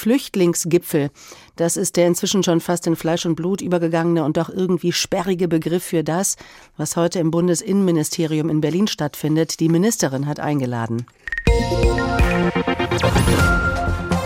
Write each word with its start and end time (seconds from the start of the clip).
Flüchtlingsgipfel. 0.00 1.10
Das 1.56 1.76
ist 1.76 1.96
der 1.96 2.06
inzwischen 2.06 2.42
schon 2.42 2.60
fast 2.60 2.86
in 2.86 2.96
Fleisch 2.96 3.26
und 3.26 3.34
Blut 3.34 3.60
übergegangene 3.60 4.24
und 4.24 4.38
doch 4.38 4.48
irgendwie 4.48 4.92
sperrige 4.92 5.46
Begriff 5.46 5.84
für 5.84 6.02
das, 6.02 6.36
was 6.78 6.96
heute 6.96 7.18
im 7.18 7.30
Bundesinnenministerium 7.30 8.48
in 8.48 8.62
Berlin 8.62 8.86
stattfindet. 8.86 9.60
Die 9.60 9.68
Ministerin 9.68 10.26
hat 10.26 10.40
eingeladen. 10.40 11.04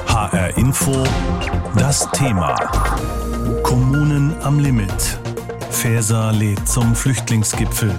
HR 0.07 0.57
Info, 0.57 1.03
das 1.77 2.09
Thema. 2.13 2.55
Kommunen 3.65 4.33
am 4.43 4.61
Limit. 4.61 5.19
Faeser 5.71 6.33
lädt 6.33 6.69
zum 6.69 6.95
Flüchtlingsgipfel. 6.95 7.93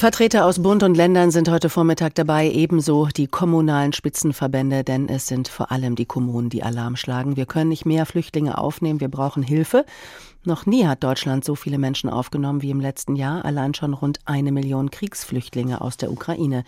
Vertreter 0.00 0.46
aus 0.46 0.62
Bund 0.62 0.82
und 0.82 0.94
Ländern 0.94 1.30
sind 1.30 1.50
heute 1.50 1.68
Vormittag 1.68 2.14
dabei, 2.14 2.50
ebenso 2.50 3.08
die 3.08 3.26
kommunalen 3.26 3.92
Spitzenverbände, 3.92 4.82
denn 4.82 5.10
es 5.10 5.26
sind 5.26 5.46
vor 5.46 5.70
allem 5.70 5.94
die 5.94 6.06
Kommunen, 6.06 6.48
die 6.48 6.62
Alarm 6.62 6.96
schlagen. 6.96 7.36
Wir 7.36 7.44
können 7.44 7.68
nicht 7.68 7.84
mehr 7.84 8.06
Flüchtlinge 8.06 8.56
aufnehmen, 8.56 9.00
wir 9.00 9.10
brauchen 9.10 9.42
Hilfe. 9.42 9.84
Noch 10.42 10.64
nie 10.64 10.86
hat 10.86 11.04
Deutschland 11.04 11.44
so 11.44 11.54
viele 11.54 11.76
Menschen 11.76 12.08
aufgenommen 12.08 12.62
wie 12.62 12.70
im 12.70 12.80
letzten 12.80 13.14
Jahr, 13.14 13.44
allein 13.44 13.74
schon 13.74 13.92
rund 13.92 14.20
eine 14.24 14.52
Million 14.52 14.90
Kriegsflüchtlinge 14.90 15.82
aus 15.82 15.98
der 15.98 16.10
Ukraine. 16.10 16.64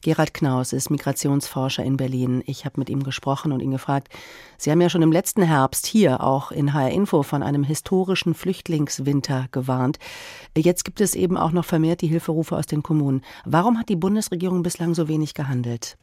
Gerald 0.00 0.32
Knaus 0.32 0.72
ist 0.72 0.88
Migrationsforscher 0.88 1.84
in 1.84 1.98
Berlin. 1.98 2.42
Ich 2.46 2.64
habe 2.64 2.80
mit 2.80 2.88
ihm 2.88 3.02
gesprochen 3.02 3.52
und 3.52 3.60
ihn 3.60 3.72
gefragt, 3.72 4.08
Sie 4.56 4.70
haben 4.70 4.80
ja 4.80 4.88
schon 4.88 5.02
im 5.02 5.12
letzten 5.12 5.42
Herbst 5.42 5.84
hier 5.84 6.22
auch 6.22 6.50
in 6.50 6.72
HR 6.72 6.92
Info 6.92 7.22
von 7.22 7.42
einem 7.42 7.62
historischen 7.62 8.32
Flüchtlingswinter 8.32 9.48
gewarnt. 9.52 9.98
Jetzt 10.56 10.86
gibt 10.86 11.02
es 11.02 11.14
eben 11.14 11.36
auch 11.36 11.52
noch 11.52 11.66
vermehrt 11.66 12.00
die 12.00 12.08
Hilferufe 12.08 12.56
aus 12.56 12.66
den 12.66 12.82
Kommunen. 12.82 13.20
Warum 13.44 13.78
hat 13.78 13.90
die 13.90 13.96
Bundesregierung 13.96 14.62
bislang 14.62 14.94
so 14.94 15.08
wenig 15.08 15.34
gehandelt? 15.34 15.98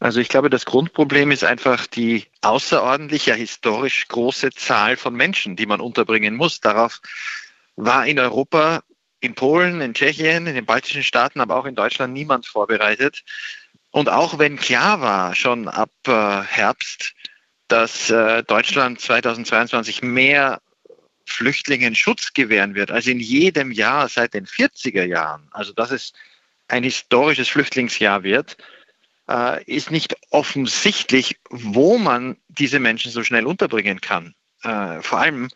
Also 0.00 0.20
ich 0.20 0.28
glaube, 0.28 0.50
das 0.50 0.66
Grundproblem 0.66 1.30
ist 1.30 1.44
einfach 1.44 1.86
die 1.86 2.26
außerordentlich, 2.42 3.26
ja 3.26 3.34
historisch 3.34 4.08
große 4.08 4.50
Zahl 4.50 4.96
von 4.96 5.14
Menschen, 5.14 5.56
die 5.56 5.66
man 5.66 5.80
unterbringen 5.80 6.34
muss. 6.34 6.60
Darauf 6.60 7.00
war 7.76 8.06
in 8.06 8.18
Europa, 8.18 8.82
in 9.20 9.34
Polen, 9.34 9.80
in 9.80 9.94
Tschechien, 9.94 10.46
in 10.46 10.54
den 10.54 10.66
baltischen 10.66 11.02
Staaten, 11.02 11.40
aber 11.40 11.56
auch 11.56 11.64
in 11.64 11.74
Deutschland 11.74 12.12
niemand 12.12 12.46
vorbereitet. 12.46 13.24
Und 13.90 14.08
auch 14.08 14.38
wenn 14.38 14.56
klar 14.56 15.00
war, 15.00 15.34
schon 15.34 15.68
ab 15.68 15.90
äh, 16.06 16.42
Herbst, 16.42 17.14
dass 17.68 18.10
äh, 18.10 18.42
Deutschland 18.42 19.00
2022 19.00 20.02
mehr 20.02 20.60
Flüchtlingen 21.26 21.94
Schutz 21.94 22.32
gewähren 22.32 22.74
wird 22.74 22.90
als 22.90 23.06
in 23.06 23.20
jedem 23.20 23.72
Jahr 23.72 24.08
seit 24.08 24.34
den 24.34 24.46
40er 24.46 25.04
Jahren, 25.04 25.48
also 25.52 25.72
dass 25.72 25.90
es 25.90 26.12
ein 26.68 26.82
historisches 26.82 27.48
Flüchtlingsjahr 27.48 28.22
wird, 28.22 28.56
äh, 29.28 29.62
ist 29.64 29.90
nicht 29.90 30.16
offensichtlich, 30.30 31.38
wo 31.50 31.98
man 31.98 32.36
diese 32.48 32.80
Menschen 32.80 33.10
so 33.10 33.22
schnell 33.22 33.46
unterbringen 33.46 34.00
kann. 34.00 34.34
Äh, 34.62 35.02
vor 35.02 35.18
allem, 35.18 35.48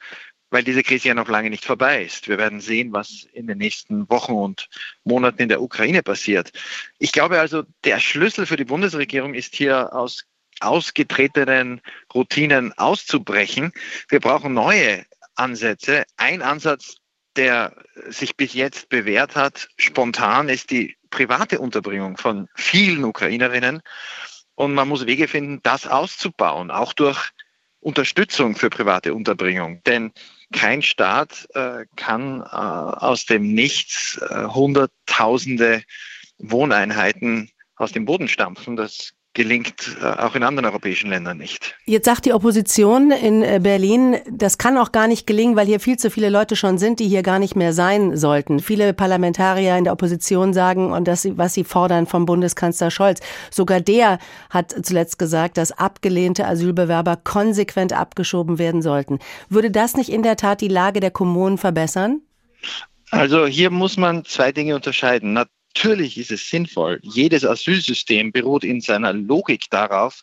weil 0.50 0.64
diese 0.64 0.82
Krise 0.82 1.08
ja 1.08 1.14
noch 1.14 1.28
lange 1.28 1.50
nicht 1.50 1.64
vorbei 1.64 2.04
ist. 2.04 2.28
Wir 2.28 2.38
werden 2.38 2.60
sehen, 2.60 2.92
was 2.92 3.26
in 3.32 3.46
den 3.46 3.58
nächsten 3.58 4.08
Wochen 4.08 4.32
und 4.32 4.68
Monaten 5.04 5.42
in 5.42 5.48
der 5.48 5.62
Ukraine 5.62 6.02
passiert. 6.02 6.52
Ich 6.98 7.12
glaube 7.12 7.40
also, 7.40 7.64
der 7.84 8.00
Schlüssel 8.00 8.46
für 8.46 8.56
die 8.56 8.64
Bundesregierung 8.64 9.34
ist 9.34 9.54
hier 9.54 9.94
aus 9.94 10.24
ausgetretenen 10.60 11.80
Routinen 12.12 12.72
auszubrechen. 12.76 13.72
Wir 14.08 14.20
brauchen 14.20 14.54
neue 14.54 15.04
Ansätze. 15.36 16.04
Ein 16.16 16.42
Ansatz, 16.42 16.96
der 17.38 17.72
sich 18.08 18.36
bis 18.36 18.52
jetzt 18.52 18.88
bewährt 18.88 19.36
hat, 19.36 19.68
spontan, 19.76 20.48
ist 20.48 20.70
die 20.70 20.96
private 21.10 21.60
Unterbringung 21.60 22.16
von 22.16 22.48
vielen 22.56 23.04
Ukrainerinnen. 23.04 23.80
Und 24.56 24.74
man 24.74 24.88
muss 24.88 25.06
Wege 25.06 25.28
finden, 25.28 25.60
das 25.62 25.86
auszubauen, 25.86 26.72
auch 26.72 26.92
durch 26.92 27.30
Unterstützung 27.80 28.56
für 28.56 28.70
private 28.70 29.14
Unterbringung. 29.14 29.80
Denn 29.84 30.12
kein 30.52 30.82
Staat 30.82 31.46
äh, 31.54 31.86
kann 31.94 32.40
äh, 32.40 32.44
aus 32.44 33.24
dem 33.24 33.54
Nichts 33.54 34.20
äh, 34.28 34.46
Hunderttausende 34.46 35.84
Wohneinheiten 36.38 37.50
aus 37.76 37.92
dem 37.92 38.04
Boden 38.04 38.26
stampfen. 38.26 38.74
Das 38.74 39.12
gelingt 39.38 39.96
äh, 40.02 40.04
auch 40.04 40.34
in 40.34 40.42
anderen 40.42 40.66
europäischen 40.66 41.10
Ländern 41.10 41.38
nicht. 41.38 41.76
Jetzt 41.84 42.06
sagt 42.06 42.26
die 42.26 42.32
Opposition 42.32 43.12
in 43.12 43.42
äh, 43.42 43.60
Berlin, 43.62 44.16
das 44.28 44.58
kann 44.58 44.76
auch 44.76 44.90
gar 44.90 45.06
nicht 45.06 45.28
gelingen, 45.28 45.54
weil 45.54 45.68
hier 45.68 45.78
viel 45.78 45.96
zu 45.96 46.10
viele 46.10 46.28
Leute 46.28 46.56
schon 46.56 46.76
sind, 46.76 46.98
die 46.98 47.06
hier 47.06 47.22
gar 47.22 47.38
nicht 47.38 47.54
mehr 47.54 47.72
sein 47.72 48.16
sollten. 48.16 48.58
Viele 48.58 48.92
Parlamentarier 48.92 49.78
in 49.78 49.84
der 49.84 49.92
Opposition 49.92 50.52
sagen, 50.52 50.90
und 50.90 51.06
das, 51.06 51.28
was 51.38 51.54
sie 51.54 51.62
fordern 51.62 52.06
vom 52.08 52.26
Bundeskanzler 52.26 52.90
Scholz. 52.90 53.20
Sogar 53.50 53.80
der 53.80 54.18
hat 54.50 54.74
zuletzt 54.82 55.20
gesagt, 55.20 55.56
dass 55.56 55.70
abgelehnte 55.70 56.44
Asylbewerber 56.44 57.16
konsequent 57.16 57.92
abgeschoben 57.92 58.58
werden 58.58 58.82
sollten. 58.82 59.20
Würde 59.48 59.70
das 59.70 59.96
nicht 59.96 60.10
in 60.10 60.24
der 60.24 60.36
Tat 60.36 60.60
die 60.60 60.68
Lage 60.68 60.98
der 60.98 61.12
Kommunen 61.12 61.58
verbessern? 61.58 62.22
Also 63.12 63.46
hier 63.46 63.70
muss 63.70 63.96
man 63.96 64.24
zwei 64.24 64.50
Dinge 64.50 64.74
unterscheiden. 64.74 65.32
Natürlich 65.74 66.18
ist 66.18 66.32
es 66.32 66.48
sinnvoll. 66.48 66.98
Jedes 67.02 67.44
Asylsystem 67.44 68.32
beruht 68.32 68.64
in 68.64 68.80
seiner 68.80 69.12
Logik 69.12 69.70
darauf, 69.70 70.22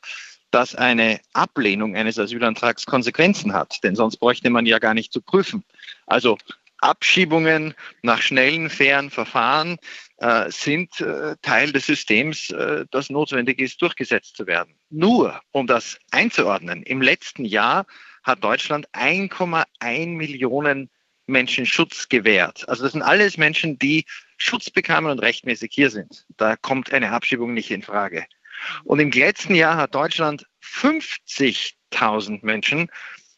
dass 0.52 0.76
eine 0.76 1.20
Ablehnung 1.34 1.96
eines 1.96 2.20
Asylantrags 2.20 2.86
Konsequenzen 2.86 3.54
hat. 3.54 3.84
Denn 3.84 3.96
sonst 3.96 4.18
bräuchte 4.18 4.50
man 4.50 4.66
ja 4.66 4.80
gar 4.80 4.94
nicht 4.94 5.14
zu 5.14 5.22
prüfen. 5.22 5.64
Also 6.08 6.38
Abschiebungen 6.80 7.74
nach 8.04 8.22
schnellen, 8.22 8.70
fairen 8.70 9.10
Verfahren 9.10 9.78
äh, 10.18 10.50
sind 10.52 11.00
äh, 11.02 11.36
Teil 11.42 11.72
des 11.72 11.86
Systems, 11.86 12.50
äh, 12.52 12.86
das 12.92 13.10
notwendig 13.10 13.60
ist, 13.60 13.82
durchgesetzt 13.82 14.38
zu 14.38 14.46
werden. 14.48 14.76
Nur, 14.90 15.42
um 15.52 15.68
das 15.68 15.98
einzuordnen, 16.12 16.84
im 16.84 17.02
letzten 17.02 17.46
Jahr 17.46 17.86
hat 18.24 18.44
Deutschland 18.44 18.88
1,1 18.94 20.08
Millionen 20.08 20.90
Menschen 21.28 21.66
Schutz 21.66 22.10
gewährt. 22.10 22.68
Also 22.70 22.84
das 22.84 22.92
sind 22.92 23.02
alles 23.02 23.38
Menschen, 23.38 23.80
die 23.80 24.06
Schutz 24.38 24.70
bekamen 24.70 25.12
und 25.12 25.20
rechtmäßig 25.20 25.72
hier 25.74 25.90
sind. 25.90 26.26
Da 26.38 26.56
kommt 26.56 26.92
eine 26.94 27.12
Abschiebung 27.12 27.54
nicht 27.54 27.72
in 27.72 27.82
Frage. 27.82 28.26
Und 28.84 29.00
im 29.00 29.12
letzten 29.12 29.56
Jahr 29.56 29.78
hat 29.78 29.96
Deutschland 29.96 30.46
50.000 30.64 32.40
Menschen 32.46 32.90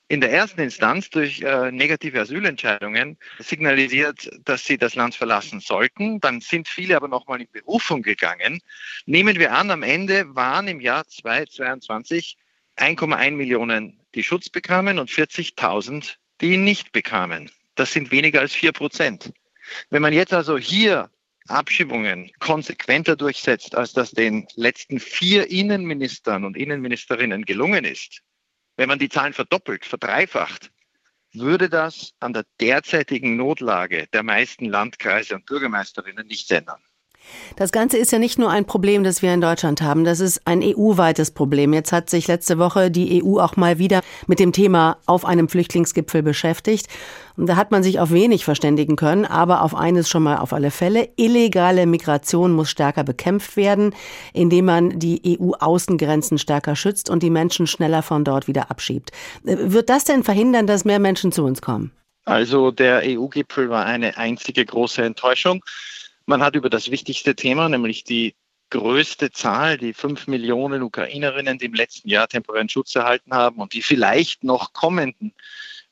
in 0.09 0.21
der 0.21 0.31
ersten 0.31 0.61
Instanz 0.61 1.09
durch 1.09 1.41
äh, 1.41 1.71
negative 1.71 2.21
Asylentscheidungen 2.21 3.17
signalisiert, 3.39 4.29
dass 4.45 4.63
sie 4.63 4.77
das 4.77 4.95
Land 4.95 5.15
verlassen 5.15 5.59
sollten. 5.59 6.21
Dann 6.21 6.39
sind 6.39 6.69
viele 6.69 6.95
aber 6.95 7.09
nochmal 7.09 7.41
in 7.41 7.51
Berufung 7.51 8.03
gegangen. 8.03 8.61
Nehmen 9.05 9.37
wir 9.37 9.53
an, 9.53 9.69
am 9.69 9.83
Ende 9.83 10.33
waren 10.33 10.67
im 10.69 10.79
Jahr 10.79 11.05
2022 11.05 12.37
1,1 12.77 13.31
Millionen, 13.31 13.99
die 14.15 14.23
Schutz 14.23 14.49
bekamen 14.49 14.97
und 14.99 15.09
40.000, 15.09 16.15
die 16.39 16.53
ihn 16.53 16.63
nicht 16.63 16.93
bekamen. 16.93 17.51
Das 17.77 17.93
sind 17.93 18.11
weniger 18.11 18.41
als 18.41 18.53
vier 18.53 18.71
Prozent. 18.71 19.31
Wenn 19.91 20.01
man 20.01 20.11
jetzt 20.11 20.33
also 20.33 20.57
hier 20.57 21.11
Abschiebungen 21.47 22.31
konsequenter 22.39 23.15
durchsetzt, 23.15 23.75
als 23.75 23.93
das 23.93 24.11
den 24.11 24.47
letzten 24.55 24.99
vier 24.99 25.49
Innenministern 25.49 26.43
und 26.43 26.57
Innenministerinnen 26.57 27.45
gelungen 27.45 27.85
ist, 27.85 28.23
wenn 28.77 28.89
man 28.89 28.99
die 28.99 29.09
Zahlen 29.09 29.33
verdoppelt, 29.33 29.85
verdreifacht, 29.85 30.71
würde 31.33 31.69
das 31.69 32.13
an 32.19 32.33
der 32.33 32.45
derzeitigen 32.59 33.37
Notlage 33.37 34.07
der 34.11 34.23
meisten 34.23 34.65
Landkreise 34.65 35.35
und 35.35 35.45
Bürgermeisterinnen 35.45 36.25
nichts 36.25 36.49
ändern. 36.49 36.81
Das 37.55 37.71
Ganze 37.71 37.97
ist 37.97 38.11
ja 38.11 38.19
nicht 38.19 38.37
nur 38.37 38.49
ein 38.49 38.65
Problem, 38.65 39.03
das 39.03 39.21
wir 39.21 39.33
in 39.33 39.41
Deutschland 39.41 39.81
haben, 39.81 40.03
das 40.03 40.19
ist 40.19 40.41
ein 40.45 40.61
EU-weites 40.63 41.31
Problem. 41.31 41.73
Jetzt 41.73 41.91
hat 41.91 42.09
sich 42.09 42.27
letzte 42.27 42.57
Woche 42.57 42.91
die 42.91 43.23
EU 43.23 43.39
auch 43.39 43.55
mal 43.55 43.79
wieder 43.79 44.01
mit 44.27 44.39
dem 44.39 44.51
Thema 44.51 44.97
auf 45.05 45.25
einem 45.25 45.49
Flüchtlingsgipfel 45.49 46.23
beschäftigt. 46.23 46.87
Und 47.35 47.47
da 47.47 47.55
hat 47.55 47.71
man 47.71 47.83
sich 47.83 47.99
auf 47.99 48.11
wenig 48.11 48.45
verständigen 48.45 48.95
können, 48.95 49.25
aber 49.25 49.61
auf 49.61 49.75
eines 49.75 50.09
schon 50.09 50.23
mal 50.23 50.37
auf 50.37 50.53
alle 50.53 50.71
Fälle. 50.71 51.09
Illegale 51.17 51.85
Migration 51.85 52.51
muss 52.51 52.69
stärker 52.69 53.03
bekämpft 53.03 53.57
werden, 53.57 53.93
indem 54.33 54.65
man 54.65 54.99
die 54.99 55.37
EU-Außengrenzen 55.39 56.39
stärker 56.39 56.75
schützt 56.75 57.09
und 57.09 57.21
die 57.21 57.29
Menschen 57.29 57.67
schneller 57.67 58.01
von 58.01 58.23
dort 58.23 58.47
wieder 58.47 58.71
abschiebt. 58.71 59.11
Wird 59.43 59.89
das 59.89 60.03
denn 60.03 60.23
verhindern, 60.23 60.67
dass 60.67 60.85
mehr 60.85 60.99
Menschen 60.99 61.31
zu 61.31 61.43
uns 61.43 61.61
kommen? 61.61 61.91
Also 62.25 62.71
der 62.71 63.03
EU-Gipfel 63.05 63.69
war 63.69 63.85
eine 63.85 64.17
einzige 64.17 64.65
große 64.65 65.01
Enttäuschung. 65.01 65.63
Man 66.29 66.43
hat 66.43 66.57
über 66.57 66.69
das 66.69 66.91
wichtigste 66.91 67.37
Thema, 67.37 67.69
nämlich 67.69 68.03
die 68.03 68.35
größte 68.69 69.31
Zahl, 69.31 69.77
die 69.77 69.93
fünf 69.93 70.27
Millionen 70.27 70.83
Ukrainerinnen, 70.83 71.57
die 71.57 71.67
im 71.67 71.73
letzten 71.73 72.09
Jahr 72.09 72.27
temporären 72.27 72.67
Schutz 72.67 72.93
erhalten 72.95 73.33
haben 73.33 73.61
und 73.61 73.71
die 73.71 73.81
vielleicht 73.81 74.43
noch 74.43 74.73
kommenden 74.73 75.33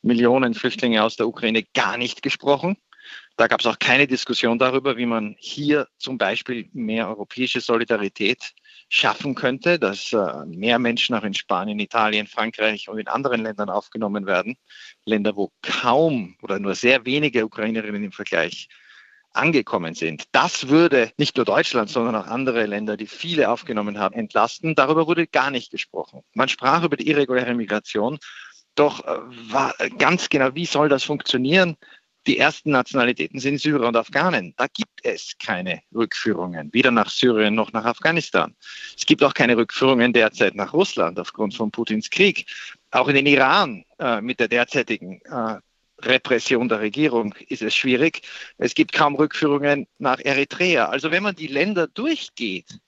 Millionen 0.02 0.54
Flüchtlinge 0.54 1.02
aus 1.02 1.16
der 1.16 1.30
Ukraine 1.30 1.64
gar 1.74 1.98
nicht 1.98 2.22
gesprochen. 2.22 2.76
Da 3.38 3.48
gab 3.48 3.62
es 3.62 3.66
auch 3.66 3.80
keine 3.80 4.08
Diskussion 4.08 4.60
darüber, 4.60 4.98
wie 4.98 5.06
man 5.06 5.38
hier 5.40 5.88
zum 6.00 6.18
Beispiel 6.18 6.70
mehr 6.74 7.08
europäische 7.08 7.62
Solidarität 7.62 8.54
schaffen 8.90 9.36
könnte, 9.36 9.80
dass 9.80 10.12
äh, 10.12 10.46
mehr 10.48 10.80
Menschen 10.80 11.16
auch 11.16 11.24
in 11.24 11.34
Spanien, 11.34 11.80
Italien, 11.80 12.28
Frankreich 12.28 12.90
und 12.90 13.00
in 13.00 13.08
anderen 13.08 13.42
Ländern 13.42 13.70
aufgenommen 13.70 14.26
werden. 14.26 14.58
Länder, 15.06 15.38
wo 15.38 15.54
kaum 15.62 16.36
oder 16.42 16.60
nur 16.60 16.76
sehr 16.76 17.06
wenige 17.06 17.46
Ukrainerinnen 17.46 18.04
im 18.04 18.12
Vergleich 18.12 18.68
angekommen 19.36 19.94
sind. 19.96 20.24
Das 20.32 20.70
würde 20.70 21.12
nicht 21.18 21.38
nur 21.38 21.46
Deutschland, 21.46 21.90
sondern 21.90 22.16
auch 22.16 22.28
andere 22.28 22.66
Länder, 22.66 22.98
die 22.98 23.08
viele 23.08 23.50
aufgenommen 23.50 24.00
haben, 24.00 24.16
entlasten. 24.16 24.76
Darüber 24.76 25.08
wurde 25.08 25.28
gar 25.28 25.52
nicht 25.52 25.72
gesprochen. 25.72 26.22
Man 26.34 26.50
sprach 26.50 26.84
über 26.84 26.98
die 26.98 27.10
irreguläre 27.10 27.54
Migration, 27.54 28.20
doch 28.76 29.06
äh, 29.06 29.20
war 29.52 29.74
ganz 29.98 30.30
genau, 30.30 30.54
wie 30.54 30.66
soll 30.66 30.90
das 30.90 31.04
funktionieren? 31.04 31.78
Die 32.28 32.40
ersten 32.40 32.72
Nationalitäten 32.72 33.40
sind 33.40 33.60
Syrer 33.60 33.88
und 33.88 33.96
Afghanen. 33.96 34.56
Da 34.58 34.66
gibt 34.68 35.00
es 35.04 35.36
keine 35.38 35.82
Rückführungen, 35.94 36.74
weder 36.74 36.90
nach 36.90 37.10
Syrien 37.10 37.54
noch 37.54 37.72
nach 37.72 37.86
Afghanistan. 37.86 38.56
Es 38.98 39.06
gibt 39.06 39.24
auch 39.24 39.36
keine 39.36 39.56
Rückführungen 39.56 40.12
derzeit 40.12 40.56
nach 40.56 40.74
Russland 40.74 41.20
aufgrund 41.20 41.54
von 41.54 41.70
Putins 41.70 42.10
Krieg. 42.10 42.48
Auch 42.90 43.08
in 43.10 43.16
den 43.16 43.28
Iran 43.28 43.86
äh, 44.00 44.22
mit 44.22 44.40
der 44.40 44.48
derzeitigen 44.48 45.22
äh, 45.26 45.60
Repression 46.06 46.70
der 46.70 46.80
Regierung 46.80 47.34
ist 47.48 47.62
es 47.62 47.76
schwierig. 47.76 48.22
Es 48.58 48.76
gibt 48.76 48.94
kaum 48.94 49.16
Rückführungen 49.16 49.88
nach 49.98 50.20
Eritrea. 50.20 50.90
Also 50.90 51.12
wenn 51.12 51.24
man 51.24 51.36
die 51.36 51.48
Länder 51.48 51.88
durchgeht, 51.88 52.80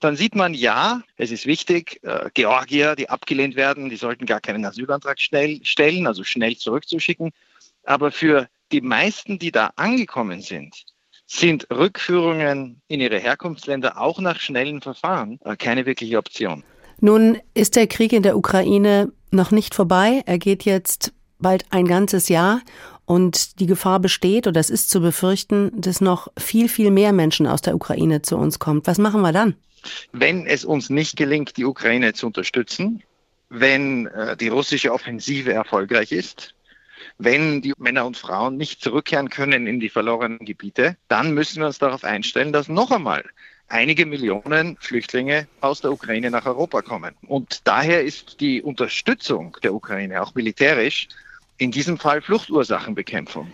dann 0.00 0.16
sieht 0.16 0.34
man, 0.34 0.54
ja, 0.54 1.02
es 1.16 1.30
ist 1.30 1.46
wichtig, 1.46 2.00
äh, 2.02 2.28
Georgier, 2.34 2.94
die 2.94 3.08
abgelehnt 3.08 3.56
werden, 3.56 3.88
die 3.88 3.96
sollten 3.96 4.26
gar 4.26 4.40
keinen 4.40 4.64
Asylantrag 4.64 5.20
schnell 5.20 5.60
stellen, 5.64 6.06
also 6.06 6.24
schnell 6.24 6.56
zurückzuschicken. 6.56 7.30
Aber 7.84 8.10
für 8.10 8.48
die 8.72 8.80
meisten, 8.80 9.38
die 9.38 9.52
da 9.52 9.70
angekommen 9.76 10.40
sind, 10.40 10.84
sind 11.26 11.66
Rückführungen 11.70 12.82
in 12.88 13.00
ihre 13.00 13.18
Herkunftsländer 13.18 14.00
auch 14.00 14.20
nach 14.20 14.40
schnellen 14.40 14.80
Verfahren 14.80 15.38
äh, 15.44 15.56
keine 15.56 15.86
wirkliche 15.86 16.18
Option. 16.18 16.64
Nun 17.00 17.38
ist 17.54 17.76
der 17.76 17.86
Krieg 17.86 18.12
in 18.12 18.22
der 18.22 18.36
Ukraine 18.36 19.12
noch 19.30 19.50
nicht 19.50 19.74
vorbei. 19.74 20.22
Er 20.26 20.38
geht 20.38 20.64
jetzt 20.64 21.12
bald 21.44 21.64
ein 21.70 21.86
ganzes 21.86 22.28
Jahr 22.28 22.62
und 23.04 23.60
die 23.60 23.66
Gefahr 23.66 24.00
besteht, 24.00 24.46
oder 24.46 24.58
es 24.58 24.70
ist 24.70 24.90
zu 24.90 25.00
befürchten, 25.00 25.70
dass 25.80 26.00
noch 26.00 26.28
viel, 26.38 26.68
viel 26.68 26.90
mehr 26.90 27.12
Menschen 27.12 27.46
aus 27.46 27.62
der 27.62 27.76
Ukraine 27.76 28.22
zu 28.22 28.36
uns 28.36 28.58
kommt. 28.58 28.86
Was 28.86 28.98
machen 28.98 29.20
wir 29.20 29.32
dann? 29.32 29.54
Wenn 30.12 30.46
es 30.46 30.64
uns 30.64 30.90
nicht 30.90 31.16
gelingt, 31.16 31.56
die 31.58 31.66
Ukraine 31.66 32.14
zu 32.14 32.26
unterstützen, 32.26 33.02
wenn 33.50 34.06
äh, 34.06 34.36
die 34.36 34.48
russische 34.48 34.92
Offensive 34.92 35.52
erfolgreich 35.52 36.12
ist, 36.12 36.54
wenn 37.18 37.60
die 37.60 37.74
Männer 37.78 38.06
und 38.06 38.16
Frauen 38.16 38.56
nicht 38.56 38.82
zurückkehren 38.82 39.28
können 39.28 39.66
in 39.66 39.78
die 39.78 39.90
verlorenen 39.90 40.38
Gebiete, 40.38 40.96
dann 41.08 41.34
müssen 41.34 41.60
wir 41.60 41.66
uns 41.66 41.78
darauf 41.78 42.02
einstellen, 42.02 42.52
dass 42.52 42.68
noch 42.68 42.90
einmal 42.90 43.22
einige 43.68 44.06
Millionen 44.06 44.76
Flüchtlinge 44.80 45.46
aus 45.60 45.80
der 45.80 45.92
Ukraine 45.92 46.30
nach 46.30 46.46
Europa 46.46 46.82
kommen. 46.82 47.14
Und 47.26 47.60
daher 47.64 48.02
ist 48.02 48.40
die 48.40 48.62
Unterstützung 48.62 49.56
der 49.62 49.74
Ukraine 49.74 50.22
auch 50.22 50.34
militärisch 50.34 51.08
in 51.58 51.70
diesem 51.70 51.98
Fall 51.98 52.20
Fluchtursachenbekämpfung. 52.20 53.52